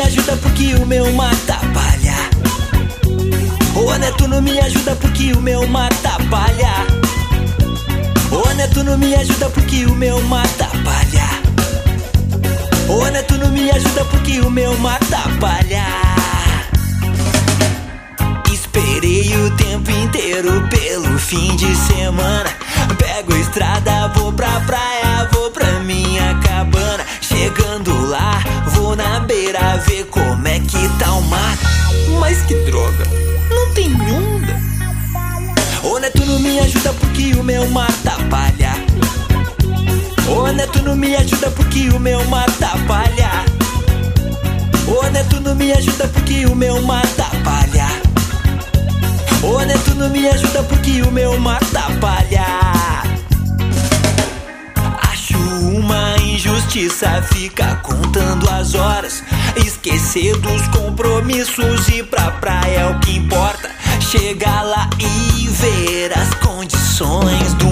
ajuda 0.00 0.36
porque 0.36 0.74
o 0.74 0.86
meu 0.86 1.12
mata 1.12 1.58
palha. 1.74 2.16
Ô 3.74 3.94
neto 3.98 4.26
não 4.28 4.40
me 4.40 4.58
ajuda 4.58 4.96
porque 4.96 5.32
o 5.32 5.40
meu 5.40 5.66
mata 5.66 6.16
palha. 6.30 6.86
Ô 8.30 8.54
neto 8.54 8.82
não 8.84 8.96
me 8.96 9.14
ajuda 9.14 9.50
porque 9.50 9.84
o 9.86 9.94
meu 9.94 10.20
mata 10.22 10.68
palha. 10.84 11.28
Ô 12.88 13.06
neto 13.10 13.36
não 13.38 13.50
me 13.50 13.70
ajuda 13.70 14.04
porque 14.06 14.40
o 14.40 14.50
meu 14.50 14.76
mata 14.78 15.20
palha. 15.40 15.86
Esperei 18.52 19.36
o 19.36 19.50
tempo 19.56 19.90
inteiro 19.90 20.68
pelo 20.68 21.18
fim 21.18 21.54
de 21.56 21.74
semana. 21.76 22.50
Pego 22.98 23.34
estrada, 23.36 24.08
vou 24.08 24.32
pra 24.32 24.60
praia, 24.60 25.28
vou 25.32 25.50
tem 33.74 33.92
onda. 33.94 34.60
Ô 35.82 35.98
neto 35.98 36.24
não 36.24 36.38
me 36.38 36.58
ajuda 36.60 36.92
porque 36.94 37.34
o 37.34 37.42
meu 37.42 37.68
mata 37.70 38.12
palha. 38.30 38.72
Ô 40.28 40.46
neto 40.52 40.82
não 40.82 40.96
me 40.96 41.14
ajuda 41.16 41.50
porque 41.50 41.88
o 41.90 41.98
meu 41.98 42.24
mata 42.26 42.70
palha. 42.86 43.44
Ô 44.86 45.10
neto 45.10 45.40
não 45.40 45.54
me 45.54 45.72
ajuda 45.72 46.08
porque 46.08 46.46
o 46.46 46.54
meu 46.54 46.82
mata 46.82 47.24
palha. 47.44 47.88
Ô 49.42 49.60
neto 49.60 49.94
não 49.94 50.08
me 50.10 50.28
ajuda 50.28 50.62
porque 50.64 51.02
o 51.02 51.10
meu 51.10 51.38
mata 51.38 51.82
palha. 52.00 52.46
Acho 55.10 55.38
uma 55.38 56.16
injustiça 56.18 57.22
ficar 57.22 57.82
contando 57.82 58.48
as 58.50 58.74
horas. 58.74 59.22
Esquecer 59.56 60.36
dos 60.38 60.66
compromissos 60.68 61.88
e 61.88 62.02
pra 62.02 62.30
praia 62.32 62.80
é 62.80 62.86
o 62.86 63.00
que 63.00 63.16
importa. 63.16 63.70
Chegar 64.00 64.62
lá 64.62 64.88
e 64.98 65.48
ver 65.48 66.12
as 66.16 66.34
condições 66.34 67.54
do 67.54 67.71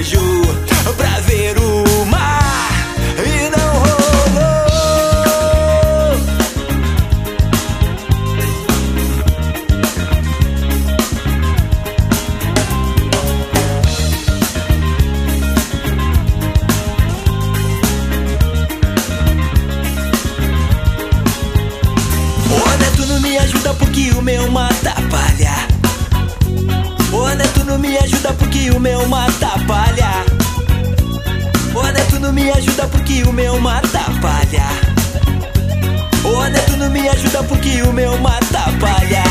viajou 0.00 0.42
pra 0.96 1.20
ver 1.20 1.58
o 1.58 2.06
mar 2.06 2.70
e 3.18 3.50
não 3.50 3.72
rolou. 3.74 3.90
Neto 22.78 23.06
não 23.06 23.20
me 23.20 23.36
ajuda 23.36 23.74
porque 23.74 24.10
o 24.12 24.22
meu 24.22 24.50
mata 24.50 24.94
palha. 25.10 25.68
Ô 27.12 27.28
neto 27.34 27.64
não 27.64 27.78
me 27.78 27.98
ajuda 27.98 28.32
porque 28.32 28.70
o 28.70 28.80
meu 28.80 29.06
mata 29.06 29.29
ajuda 32.60 32.86
porque 32.88 33.22
o 33.22 33.32
meu 33.32 33.58
mata 33.58 34.04
palha. 34.20 34.68
Ô 36.22 36.44
neto 36.44 36.76
não 36.76 36.90
me 36.90 37.08
ajuda 37.08 37.42
porque 37.44 37.80
o 37.80 37.92
meu 37.92 38.18
mata 38.18 38.64
palha. 38.78 39.24